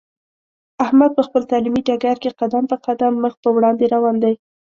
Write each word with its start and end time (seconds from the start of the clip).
احمد 0.83 1.11
په 1.17 1.21
خپل 1.27 1.41
تعلیمي 1.51 1.81
ډګر 1.87 2.17
کې 2.23 2.37
قدم 2.39 2.63
په 2.71 2.75
قدم 2.85 3.13
مخ 3.23 3.33
په 3.43 3.49
وړاندې 3.55 3.85
روان 3.95 4.15
دی. 4.23 4.33